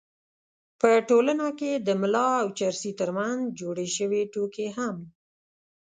په 0.79 0.89
ټولنه 1.09 1.47
کې 1.59 1.71
د 1.87 1.89
ملا 2.01 2.29
او 2.41 2.47
چرسي 2.59 2.91
تر 2.99 3.09
منځ 3.17 3.39
جوړې 3.59 3.87
شوې 3.97 4.21
ټوکې 4.33 4.67
هم 4.77 4.95